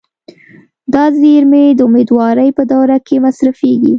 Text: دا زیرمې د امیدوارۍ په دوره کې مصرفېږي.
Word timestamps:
دا 0.93 1.03
زیرمې 1.19 1.65
د 1.75 1.79
امیدوارۍ 1.89 2.49
په 2.57 2.63
دوره 2.71 2.95
کې 3.07 3.15
مصرفېږي. 3.25 3.89